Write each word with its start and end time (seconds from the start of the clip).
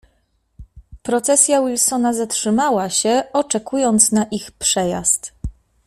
"Procesja 1.03 1.61
Wilsona 1.61 2.13
zatrzymała 2.13 2.89
się, 2.89 3.23
oczekując 3.33 4.11
na 4.11 4.23
ich 4.23 4.51
przejazd." 4.51 5.33